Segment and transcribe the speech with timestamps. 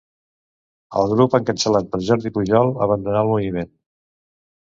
[1.01, 3.71] El grup encapçalat per Jordi Pujol abandonà el moviment.